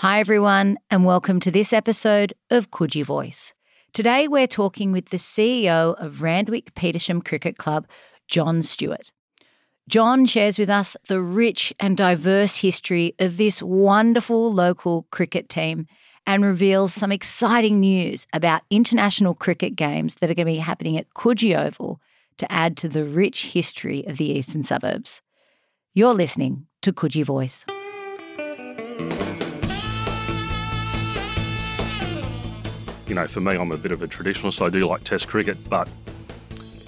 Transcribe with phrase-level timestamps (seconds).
[0.00, 3.54] Hi, everyone, and welcome to this episode of Coogee Voice.
[3.94, 7.86] Today, we're talking with the CEO of Randwick Petersham Cricket Club,
[8.28, 9.10] John Stewart.
[9.88, 15.86] John shares with us the rich and diverse history of this wonderful local cricket team
[16.26, 20.98] and reveals some exciting news about international cricket games that are going to be happening
[20.98, 22.02] at Coogee Oval
[22.36, 25.22] to add to the rich history of the eastern suburbs.
[25.94, 27.64] You're listening to Coogee Voice.
[33.06, 34.64] You know, for me, I'm a bit of a traditionalist.
[34.64, 35.88] I do like Test cricket, but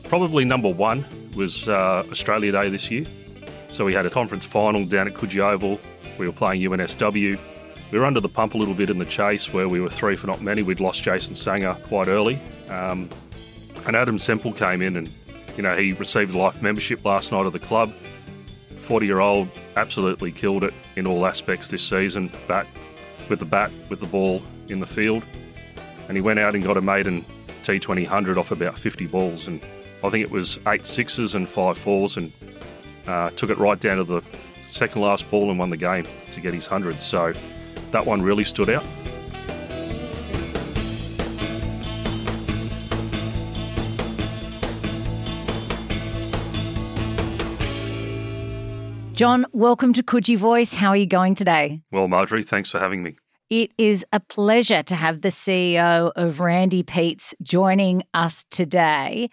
[0.05, 1.05] probably number one
[1.37, 3.05] was uh, Australia Day this year.
[3.69, 5.79] So we had a conference final down at Coogee Oval.
[6.19, 7.39] We were playing UNSW.
[7.91, 10.17] We were under the pump a little bit in the chase where we were three
[10.17, 10.63] for not many.
[10.63, 12.41] We'd lost Jason Sangha quite early.
[12.69, 13.09] Um,
[13.87, 15.11] and Adam Semple came in and,
[15.57, 17.93] you know, he received life membership last night of the club.
[18.79, 22.31] 40 year old, absolutely killed it in all aspects this season.
[22.47, 22.67] Bat
[23.29, 25.23] with the bat, with the ball in the field.
[26.09, 27.23] And he went out and got a maiden
[27.63, 29.47] T20 100 off about 50 balls.
[29.47, 29.61] And
[30.03, 32.33] I think it was eight sixes and five fours and
[33.07, 34.23] uh, took it right down to the
[34.65, 37.03] second last ball and won the game to get his 100.
[37.03, 37.35] So
[37.91, 38.87] that one really stood out.
[49.19, 50.73] John, welcome to Coogee Voice.
[50.75, 51.83] How are you going today?
[51.91, 53.17] Well, Marjorie, thanks for having me.
[53.51, 59.31] It is a pleasure to have the CEO of Randy Pete's joining us today.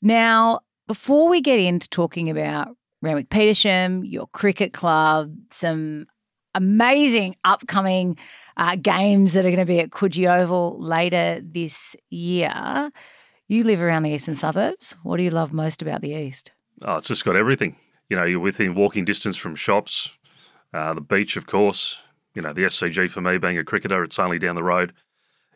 [0.00, 2.68] Now, before we get into talking about
[3.02, 6.06] Randwick Petersham, your cricket club, some
[6.54, 8.16] amazing upcoming
[8.56, 12.90] uh, games that are going to be at Coogee Oval later this year.
[13.46, 14.96] You live around the eastern suburbs.
[15.02, 16.50] What do you love most about the east?
[16.82, 17.76] Oh, it's just got everything.
[18.08, 20.16] You know, you're within walking distance from shops,
[20.72, 22.00] uh, the beach, of course.
[22.34, 24.92] You know, the SCG for me, being a cricketer, it's only down the road.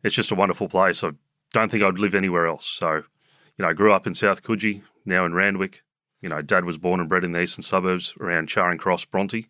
[0.03, 1.05] It's just a wonderful place.
[1.05, 1.11] I
[1.53, 2.67] don't think I'd live anywhere else.
[2.67, 5.83] So, you know, I grew up in South Coogee, now in Randwick.
[6.21, 9.47] You know, dad was born and bred in the eastern suburbs around Charing Cross, Bronte.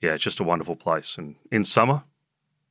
[0.00, 1.16] Yeah, it's just a wonderful place.
[1.16, 2.04] And in summer,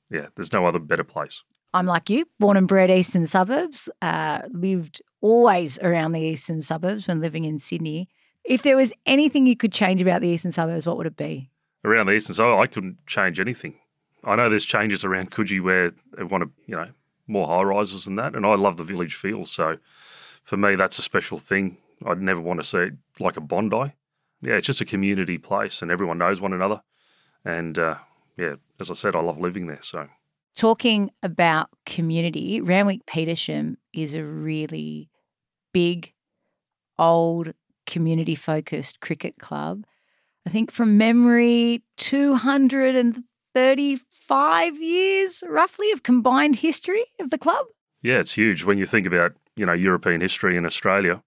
[0.10, 1.44] yeah, there's no other better place.
[1.74, 7.08] I'm like you, born and bred eastern suburbs, uh, lived always around the eastern suburbs
[7.08, 8.08] when living in Sydney.
[8.44, 11.50] If there was anything you could change about the eastern suburbs, what would it be?
[11.84, 13.76] Around the eastern suburbs, I couldn't change anything.
[14.26, 16.90] I know there's changes around Coogee where they want to, you know,
[17.28, 19.46] more high rises than that, and I love the village feel.
[19.46, 19.78] So
[20.44, 21.78] for me, that's a special thing.
[22.06, 23.94] I'd never want to see it like a Bondi.
[24.42, 26.82] Yeah, it's just a community place, and everyone knows one another.
[27.44, 27.96] And uh,
[28.38, 29.82] yeah, as I said, I love living there.
[29.82, 30.08] So
[30.56, 35.10] talking about community, Randwick Petersham is a really
[35.74, 36.14] big,
[36.98, 37.54] old,
[37.86, 39.86] community focused cricket club.
[40.48, 41.84] I think from memory,
[43.56, 47.66] 235 years roughly of combined history of the club.
[48.02, 51.24] Yeah, it's huge when you think about, you know, European history in Australia.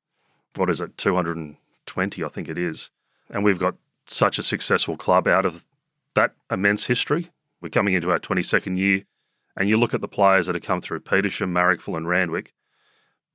[0.55, 2.91] What is it, 220, I think it is.
[3.31, 5.65] And we've got such a successful club out of
[6.15, 7.31] that immense history.
[7.62, 9.05] We're coming into our 22nd year.
[9.56, 12.53] And you look at the players that have come through Petersham, Marrickville, and Randwick.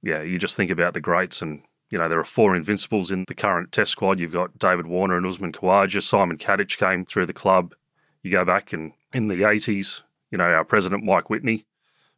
[0.03, 3.25] Yeah, you just think about the greats and you know, there are four invincibles in
[3.27, 4.19] the current test squad.
[4.19, 6.01] You've got David Warner and Usman Khawaja.
[6.01, 7.75] Simon Katich came through the club.
[8.23, 10.01] You go back and in the 80s,
[10.31, 11.65] you know, our president, Mike Whitney,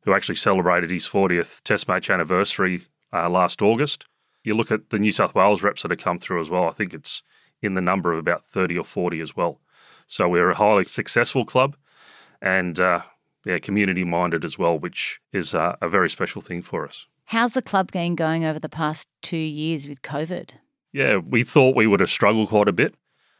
[0.04, 4.06] who actually celebrated his 40th test match anniversary uh, last August.
[4.44, 6.70] You look at the New South Wales reps that have come through as well.
[6.70, 7.24] I think it's
[7.62, 9.60] in the number of about 30 or 40 as well.
[10.06, 11.76] So we're a highly successful club
[12.42, 13.02] and, uh,
[13.44, 17.08] yeah, community minded as well, which is uh, a very special thing for us.
[17.26, 20.52] How's the club game going over the past two years with COVID?
[20.94, 22.94] Yeah, we thought we would have struggled quite a bit,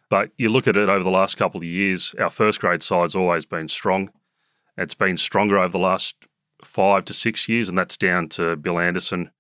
[0.10, 3.16] but you look at it over the last couple of years, our first grade side's
[3.16, 4.12] always been strong.
[4.78, 6.16] It's been stronger over the last
[6.64, 9.32] five to six years, and that's down to Bill Anderson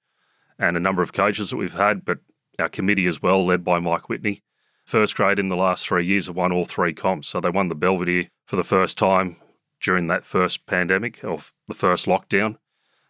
[0.57, 2.19] and a number of coaches that we've had, but
[2.59, 4.41] our committee as well, led by Mike Whitney.
[4.85, 7.27] First grade in the last three years have won all three comps.
[7.29, 9.37] So they won the Belvidere for the first time
[9.81, 12.57] during that first pandemic or the first lockdown.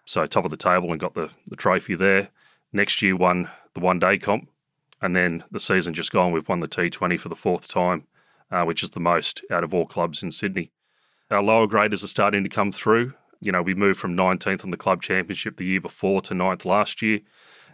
[0.06, 2.30] So top of the table and got the, the trophy there.
[2.72, 4.50] Next year won the one day comp.
[5.02, 8.08] And then the season just gone, we've won the T20 for the fourth time,
[8.52, 10.72] uh, which is the most out of all clubs in Sydney.
[11.30, 13.14] Our lower graders are starting to come through.
[13.42, 16.66] You know, we moved from 19th on the club championship the year before to 9th
[16.66, 17.20] last year.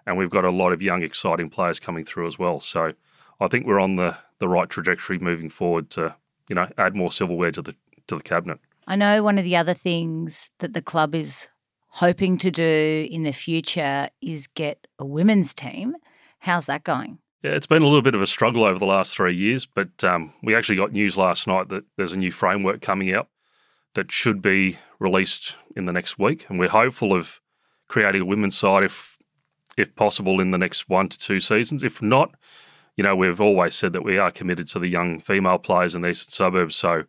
[0.05, 2.59] And we've got a lot of young, exciting players coming through as well.
[2.59, 2.93] So
[3.39, 6.15] I think we're on the, the right trajectory moving forward to,
[6.47, 7.75] you know, add more silverware to the
[8.07, 8.59] to the cabinet.
[8.87, 11.47] I know one of the other things that the club is
[11.87, 15.95] hoping to do in the future is get a women's team.
[16.41, 17.19] How's that going?
[17.43, 20.03] Yeah, it's been a little bit of a struggle over the last three years, but
[20.03, 23.29] um, we actually got news last night that there's a new framework coming out
[23.93, 27.39] that should be released in the next week, and we're hopeful of
[27.87, 29.17] creating a women's side if
[29.77, 31.83] if possible in the next one to two seasons.
[31.83, 32.33] If not,
[32.97, 36.01] you know, we've always said that we are committed to the young female players in
[36.01, 36.75] the eastern suburbs.
[36.75, 37.03] So,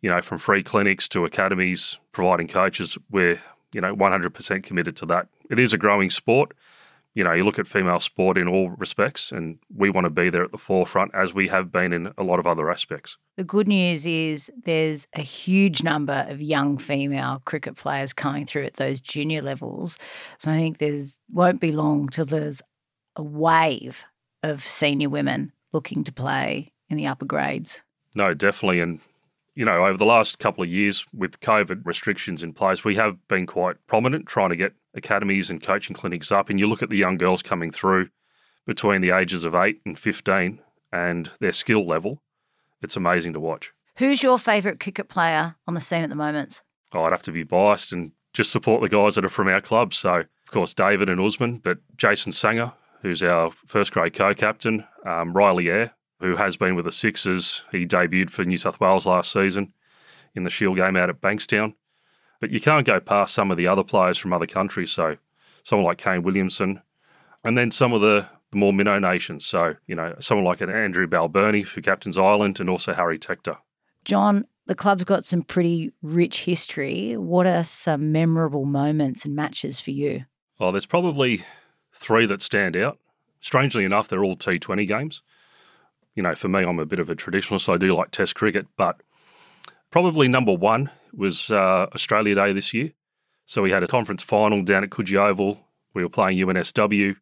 [0.00, 3.40] you know, from free clinics to academies, providing coaches, we're
[3.72, 5.26] you know 100% committed to that.
[5.50, 6.52] It is a growing sport
[7.14, 10.30] you know, you look at female sport in all respects, and we want to be
[10.30, 13.18] there at the forefront as we have been in a lot of other aspects.
[13.36, 18.64] The good news is there's a huge number of young female cricket players coming through
[18.64, 19.98] at those junior levels.
[20.38, 22.62] So I think there's won't be long till there's
[23.16, 24.04] a wave
[24.42, 27.80] of senior women looking to play in the upper grades.
[28.14, 28.80] No, definitely.
[28.80, 29.00] And
[29.54, 33.16] you know, over the last couple of years with COVID restrictions in place, we have
[33.28, 36.50] been quite prominent trying to get academies and coaching clinics up.
[36.50, 38.08] And you look at the young girls coming through
[38.66, 40.60] between the ages of 8 and 15
[40.92, 42.22] and their skill level,
[42.82, 43.72] it's amazing to watch.
[43.96, 46.62] Who's your favourite cricket player on the scene at the moment?
[46.92, 49.60] Oh, I'd have to be biased and just support the guys that are from our
[49.60, 49.94] club.
[49.94, 54.86] So, of course, David and Usman, but Jason Sangha, who's our first grade co captain,
[55.04, 57.64] um, Riley Eyre, who has been with the Sixers.
[57.72, 59.72] He debuted for New South Wales last season
[60.34, 61.74] in the Shield game out at Bankstown.
[62.42, 64.90] But you can't go past some of the other players from other countries.
[64.90, 65.16] So
[65.62, 66.82] someone like Kane Williamson,
[67.42, 69.46] and then some of the, more minnow nations.
[69.46, 73.56] So, you know, someone like an Andrew Balbirnie for Captain's Island and also Harry Tector.
[74.04, 77.16] John, the club's got some pretty rich history.
[77.16, 80.26] What are some memorable moments and matches for you?
[80.60, 81.44] Oh, there's probably
[81.94, 82.98] three that stand out.
[83.40, 85.22] Strangely enough, they're all T20 games
[86.14, 87.72] you know, for me, I'm a bit of a traditionalist.
[87.72, 89.00] I do like Test cricket, but
[89.90, 92.92] probably number one was uh, Australia Day this year.
[93.46, 95.66] So we had a conference final down at Coogee Oval.
[95.94, 97.16] We were playing UNSW.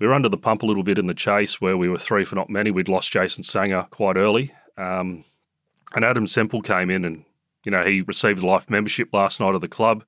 [0.00, 2.24] We were under the pump a little bit in the chase where we were three
[2.24, 2.70] for not many.
[2.70, 4.52] We'd lost Jason Sangha quite early.
[4.76, 5.24] Um,
[5.94, 7.24] and Adam Semple came in and,
[7.64, 10.04] you know, he received life membership last night of the club.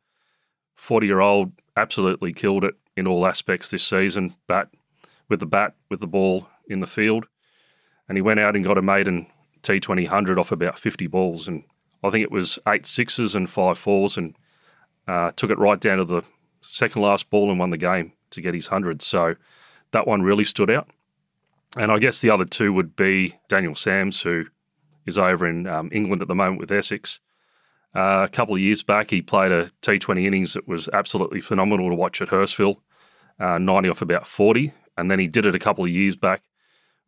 [0.75, 4.35] 40 year old, absolutely killed it in all aspects this season.
[4.47, 4.71] Bat
[5.29, 7.27] with the bat, with the ball in the field
[8.09, 9.27] and he went out and got a maiden
[9.63, 11.49] T20 off about 50 balls.
[11.49, 11.65] And
[12.03, 14.37] I think it was eight sixes and five fours and
[15.09, 16.23] uh, took it right down to the
[16.61, 19.03] second last ball and won the game to get his 100.
[19.03, 19.37] So
[19.93, 20.89] that one really stood out.
[21.77, 24.47] And I guess the other two would be Daniel Sams, who
[25.05, 27.21] is over in um, England at the moment with Essex.
[27.95, 31.89] Uh, a couple of years back, he played a T20 innings that was absolutely phenomenal
[31.89, 32.77] to watch at Hurstville,
[33.41, 34.73] uh, 90 off about 40.
[34.99, 36.43] And then he did it a couple of years back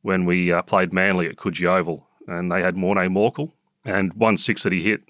[0.02, 3.52] when we uh, played Manly at Coogee Oval, and they had Morne Morkel,
[3.88, 5.02] and one six that he hit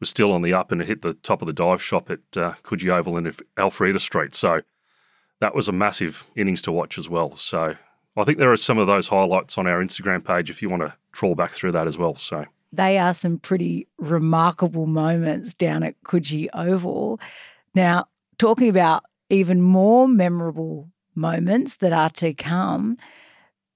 [0.00, 2.20] was still on the up, and it hit the top of the dive shop at
[2.36, 4.34] uh, Coogee Oval in Elfrida Street.
[4.34, 4.62] So
[5.40, 7.34] that was a massive innings to watch as well.
[7.36, 7.76] So
[8.16, 10.82] I think there are some of those highlights on our Instagram page if you want
[10.82, 12.16] to trawl back through that as well.
[12.16, 17.20] So they are some pretty remarkable moments down at Coogee Oval.
[17.74, 18.06] Now,
[18.38, 22.96] talking about even more memorable moments that are to come,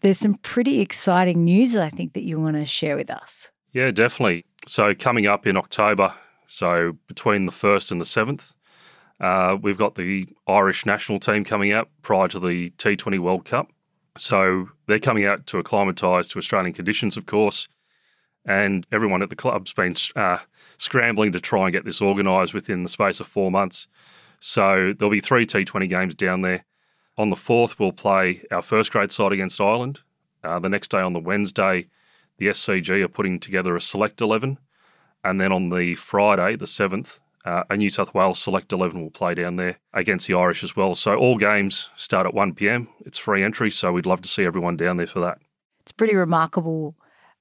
[0.02, 3.48] there's some pretty exciting news, I think, that you want to share with us.
[3.76, 4.46] Yeah, definitely.
[4.66, 6.14] So, coming up in October,
[6.46, 8.54] so between the 1st and the 7th,
[9.20, 13.70] uh, we've got the Irish national team coming out prior to the T20 World Cup.
[14.16, 17.68] So, they're coming out to acclimatise to Australian conditions, of course.
[18.46, 20.38] And everyone at the club's been uh,
[20.78, 23.88] scrambling to try and get this organised within the space of four months.
[24.40, 26.64] So, there'll be three T20 games down there.
[27.18, 30.00] On the 4th, we'll play our first grade side against Ireland.
[30.42, 31.88] Uh, the next day, on the Wednesday,
[32.38, 34.58] the SCG are putting together a select 11.
[35.24, 39.10] And then on the Friday, the 7th, uh, a New South Wales select 11 will
[39.10, 40.94] play down there against the Irish as well.
[40.94, 42.88] So all games start at 1 pm.
[43.04, 45.38] It's free entry, so we'd love to see everyone down there for that.
[45.80, 46.96] It's pretty remarkable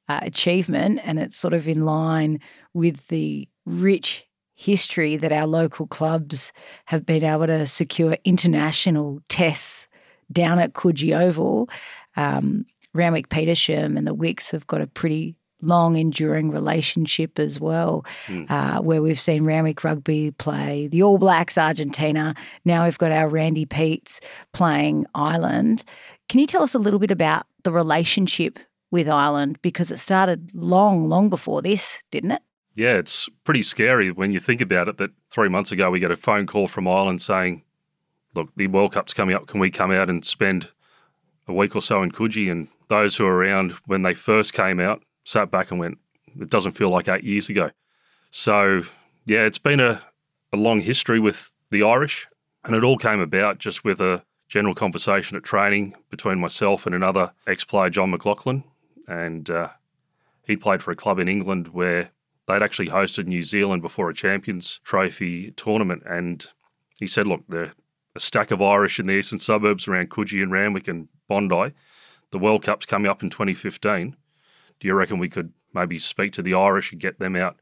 [0.07, 2.39] uh, achievement, and it's sort of in line
[2.73, 6.53] with the rich history that our local clubs
[6.85, 9.87] have been able to secure international tests
[10.31, 11.69] down at Coogee Oval.
[12.15, 18.05] Um, Randwick Petersham and the Wicks have got a pretty long enduring relationship as well,
[18.27, 18.49] mm.
[18.49, 22.35] uh, where we've seen Randwick Rugby play the All Blacks Argentina.
[22.65, 24.21] Now we've got our Randy Petes
[24.53, 25.83] playing Ireland.
[26.29, 28.59] Can you tell us a little bit about the relationship
[28.91, 29.59] with Ireland?
[29.61, 32.41] Because it started long, long before this, didn't it?
[32.75, 36.11] Yeah, it's pretty scary when you think about it that three months ago we got
[36.11, 37.63] a phone call from Ireland saying,
[38.35, 39.47] look, the World Cup's coming up.
[39.47, 40.69] Can we come out and spend
[41.47, 42.51] a week or so in Coogee?
[42.51, 45.97] And those who were around when they first came out sat back and went,
[46.39, 47.71] it doesn't feel like eight years ago.
[48.31, 48.83] So,
[49.25, 50.01] yeah, it's been a,
[50.53, 52.27] a long history with the Irish.
[52.63, 56.95] And it all came about just with a general conversation at training between myself and
[56.95, 58.63] another ex player, John McLaughlin.
[59.07, 59.69] And uh,
[60.43, 62.11] he played for a club in England where
[62.47, 66.03] they'd actually hosted New Zealand before a Champions Trophy tournament.
[66.05, 66.45] And
[66.99, 67.73] he said, look, there are
[68.15, 71.73] a stack of Irish in the eastern suburbs around Coogee and Randwick and Bondi.
[72.31, 74.15] The World Cup's coming up in 2015.
[74.79, 77.57] Do you reckon we could maybe speak to the Irish and get them out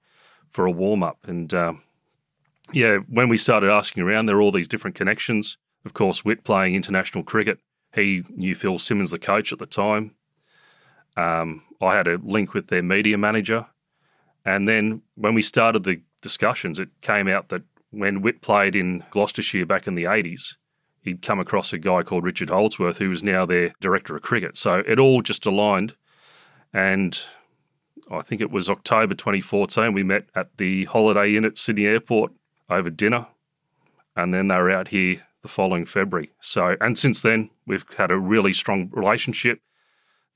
[0.50, 1.20] for a warm up?
[1.28, 1.84] And um,
[2.72, 5.58] yeah, when we started asking around, there were all these different connections.
[5.86, 7.60] Of course, Witt playing international cricket.
[7.94, 10.16] He knew Phil Simmons, the coach at the time.
[11.16, 13.68] Um, I had a link with their media manager.
[14.46, 19.04] And then when we started the discussions, it came out that when Witt played in
[19.12, 20.56] Gloucestershire back in the 80s,
[21.04, 24.58] he'd come across a guy called Richard Holdsworth, who was now their director of cricket.
[24.58, 25.96] So it all just aligned.
[26.74, 27.20] And
[28.10, 32.32] I think it was October 2014, we met at the Holiday Inn at Sydney Airport
[32.70, 33.28] over dinner.
[34.16, 36.32] And then they were out here the following February.
[36.40, 39.60] So, and since then, we've had a really strong relationship.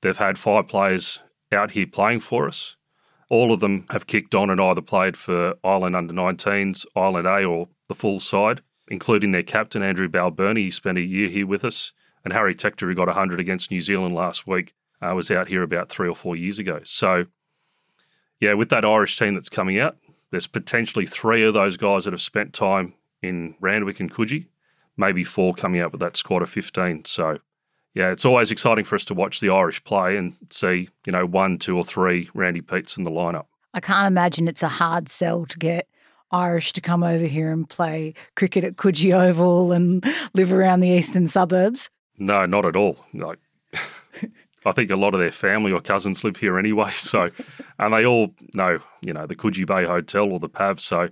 [0.00, 1.20] They've had five players
[1.50, 2.76] out here playing for us.
[3.30, 7.44] All of them have kicked on and either played for Ireland under 19s, Ireland A,
[7.44, 10.64] or the full side, including their captain, Andrew Balbirnie.
[10.64, 11.92] He spent a year here with us.
[12.24, 15.62] And Harry Tector, who got 100 against New Zealand last week, uh, was out here
[15.62, 16.80] about three or four years ago.
[16.84, 17.26] So,
[18.40, 19.96] yeah, with that Irish team that's coming out,
[20.30, 24.46] there's potentially three of those guys that have spent time in Randwick and Coogee,
[24.96, 27.04] maybe four coming out with that squad of 15.
[27.04, 27.38] So,
[27.94, 31.24] yeah, it's always exciting for us to watch the Irish play and see, you know,
[31.24, 33.46] one, two, or three Randy Petes in the lineup.
[33.74, 35.88] I can't imagine it's a hard sell to get
[36.30, 40.04] Irish to come over here and play cricket at Coogee Oval and
[40.34, 41.88] live around the eastern suburbs.
[42.18, 42.98] No, not at all.
[43.14, 43.38] Like,
[44.64, 46.90] I think a lot of their family or cousins live here anyway.
[46.98, 47.30] So,
[47.78, 50.80] and they all know, you know, the Coogee Bay Hotel or the PAV.
[50.80, 51.08] So,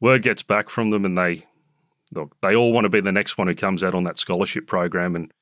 [0.00, 1.46] word gets back from them, and they
[2.12, 4.66] look, they all want to be the next one who comes out on that scholarship
[4.66, 5.14] program.
[5.14, 5.32] And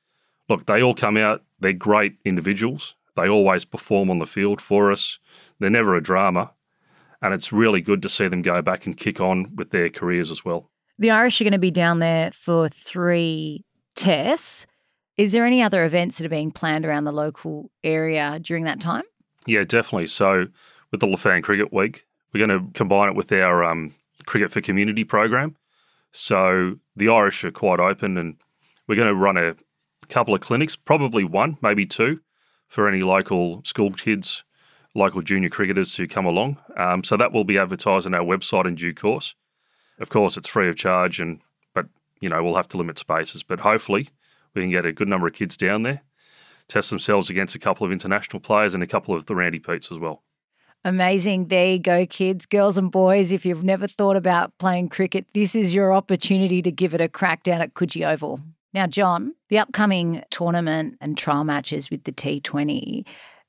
[0.49, 1.43] look, they all come out.
[1.59, 2.95] They're great individuals.
[3.15, 5.17] They always perform on the field for us.
[5.59, 6.51] They're never a drama,
[7.21, 10.31] and it's really good to see them go back and kick on with their careers
[10.31, 10.69] as well.
[10.99, 13.63] The Irish are going to be down there for three
[13.95, 14.65] tests.
[15.15, 18.79] Is there any other events that are being planned around the local area during that
[18.79, 19.03] time?
[19.45, 20.07] Yeah, definitely.
[20.07, 20.47] So,
[20.91, 23.93] with the Lafan Cricket Week, we're going to combine it with our um,
[24.25, 25.55] Cricket for Community program.
[26.11, 28.35] So, the Irish are quite open, and
[28.87, 29.55] we're going to run a
[30.09, 32.21] couple of clinics, probably one, maybe two,
[32.67, 34.43] for any local school kids,
[34.97, 36.57] local junior cricketers who come along.
[36.75, 39.35] Um, so, that will be advertised on our website in due course.
[39.99, 41.39] Of course, it's free of charge, and
[41.73, 41.87] but
[42.19, 43.43] you know we'll have to limit spaces.
[43.43, 44.09] But hopefully,
[44.53, 46.01] we can get a good number of kids down there,
[46.67, 49.91] test themselves against a couple of international players and a couple of the Randy Petes
[49.91, 50.23] as well.
[50.83, 51.47] Amazing.
[51.47, 53.31] There you go, kids, girls, and boys.
[53.31, 57.09] If you've never thought about playing cricket, this is your opportunity to give it a
[57.09, 58.39] crack down at Coogee Oval.
[58.73, 63.05] Now, John, the upcoming tournament and trial matches with the T20,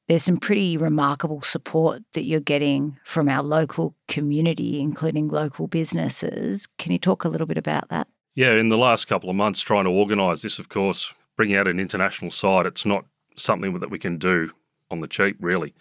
[0.08, 6.66] there's some pretty remarkable support that you're getting from our local community, including local businesses.
[6.78, 8.08] Can you talk a little bit about that?
[8.34, 11.68] Yeah, in the last couple of months, trying to organise this, of course, bringing out
[11.68, 13.04] an international side, it's not
[13.36, 14.50] something that we can do
[14.90, 15.74] on the cheap, really.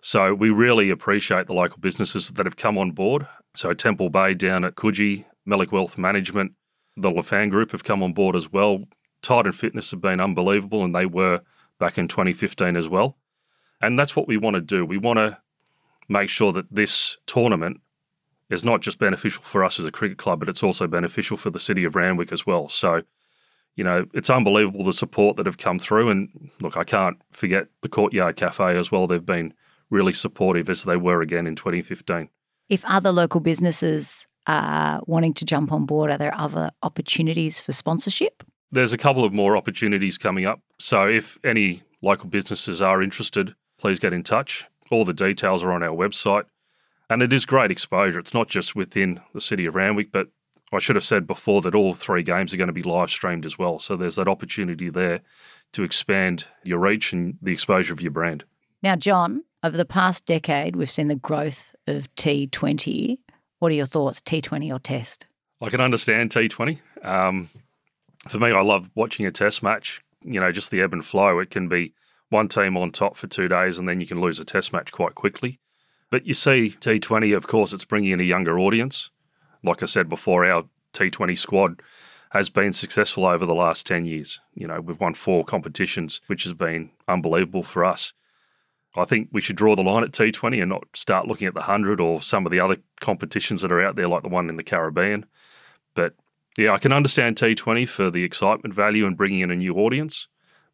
[0.00, 3.26] So we really appreciate the local businesses that have come on board.
[3.54, 6.52] So Temple Bay down at Coogee, Melick Wealth Management,
[6.96, 8.84] the Lafan Group have come on board as well.
[9.22, 11.40] Tide and Fitness have been unbelievable, and they were
[11.78, 13.16] back in 2015 as well.
[13.82, 14.86] And that's what we want to do.
[14.86, 15.38] We want to
[16.08, 17.80] make sure that this tournament
[18.48, 21.50] is not just beneficial for us as a cricket club, but it's also beneficial for
[21.50, 22.68] the city of Randwick as well.
[22.68, 23.02] So,
[23.76, 26.10] you know, it's unbelievable the support that have come through.
[26.10, 29.06] And look, I can't forget the Courtyard Cafe as well.
[29.06, 29.54] They've been
[29.90, 32.28] really supportive as they were again in 2015.
[32.68, 37.72] If other local businesses are wanting to jump on board, are there other opportunities for
[37.72, 38.42] sponsorship?
[38.70, 40.60] There's a couple of more opportunities coming up.
[40.78, 44.66] So if any local businesses are interested, please get in touch.
[44.90, 46.44] All the details are on our website.
[47.10, 48.18] And it is great exposure.
[48.18, 50.28] It's not just within the city of Randwick, but
[50.72, 53.44] I should have said before that all three games are going to be live streamed
[53.44, 53.78] as well.
[53.78, 55.20] So there's that opportunity there
[55.72, 58.44] to expand your reach and the exposure of your brand.
[58.82, 63.18] Now, John, over the past decade, we've seen the growth of T20.
[63.58, 65.26] What are your thoughts, T20 or Test?
[65.60, 66.80] I can understand T20.
[67.04, 67.48] Um,
[68.28, 70.00] for me, I love watching a Test match.
[70.22, 71.38] You know, just the ebb and flow.
[71.38, 71.94] It can be
[72.32, 74.90] one team on top for two days, and then you can lose a Test match
[74.90, 75.60] quite quickly.
[76.10, 79.10] But you see, T20, of course, it's bringing in a younger audience.
[79.62, 81.82] Like I said before, our T20 squad
[82.30, 84.40] has been successful over the last 10 years.
[84.54, 88.12] You know, we've won four competitions, which has been unbelievable for us.
[88.94, 91.60] I think we should draw the line at T20 and not start looking at the
[91.60, 94.56] 100 or some of the other competitions that are out there, like the one in
[94.56, 95.26] the Caribbean.
[95.94, 96.14] But
[96.58, 100.28] yeah, I can understand T20 for the excitement value and bringing in a new audience,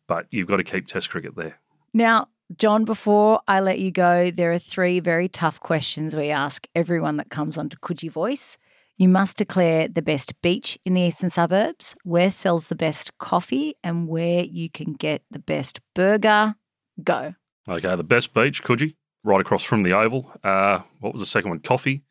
[0.08, 1.60] but you've got to keep Test cricket there.
[1.94, 6.66] Now, John, before I let you go, there are three very tough questions we ask
[6.74, 8.58] everyone that comes onto You Voice.
[8.96, 13.76] You must declare the best beach in the eastern suburbs, where sells the best coffee,
[13.84, 16.56] and where you can get the best burger.
[17.04, 17.34] Go.
[17.68, 20.32] Okay, the best beach, Coogee, right across from the Oval.
[20.42, 21.60] Uh, what was the second one?
[21.60, 22.02] Coffee,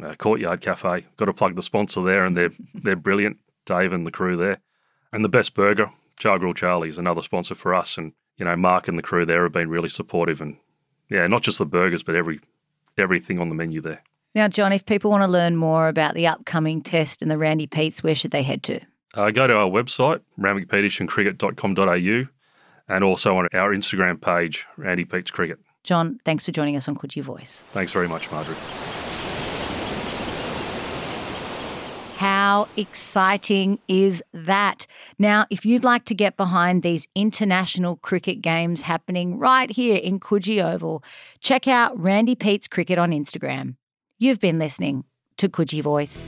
[0.00, 1.06] uh, Courtyard Cafe.
[1.16, 3.38] Got to plug the sponsor there, and they're they're brilliant.
[3.66, 4.60] Dave and the crew there,
[5.12, 8.98] and the best burger, Chargrill Charlie's another sponsor for us, and you know Mark and
[8.98, 10.56] the crew there have been really supportive, and
[11.08, 12.40] yeah, not just the burgers, but every
[12.96, 14.02] everything on the menu there.
[14.34, 17.66] Now, John, if people want to learn more about the upcoming test and the Randy
[17.66, 18.80] Pete's, where should they head to?
[19.14, 22.28] Uh, go to our website, randwickpetersham
[22.88, 25.58] and also on our Instagram page, Randy Pete's Cricket.
[25.82, 27.62] John, thanks for joining us on Coogee Voice.
[27.72, 28.56] Thanks very much, Marjorie.
[32.18, 34.88] How exciting is that?
[35.20, 40.18] Now, if you'd like to get behind these international cricket games happening right here in
[40.18, 41.04] Coogee Oval,
[41.38, 43.76] check out Randy Pete's Cricket on Instagram.
[44.18, 45.04] You've been listening
[45.36, 46.24] to Coogee Voice.